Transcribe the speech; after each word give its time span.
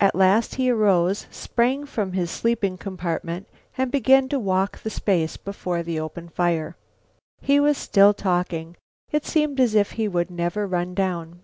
At 0.00 0.14
last 0.14 0.54
he 0.54 0.70
arose, 0.70 1.26
sprang 1.30 1.84
from 1.84 2.12
the 2.12 2.26
sleeping 2.26 2.78
compartment 2.78 3.46
and 3.76 3.92
began 3.92 4.26
to 4.30 4.38
walk 4.38 4.78
the 4.80 4.88
space 4.88 5.36
before 5.36 5.82
the 5.82 6.00
open 6.00 6.30
fire. 6.30 6.78
He 7.42 7.60
was 7.60 7.76
still 7.76 8.14
talking. 8.14 8.78
It 9.12 9.26
seemed 9.26 9.60
as 9.60 9.74
if 9.74 9.90
he 9.90 10.08
would 10.08 10.30
never 10.30 10.66
run 10.66 10.94
down. 10.94 11.42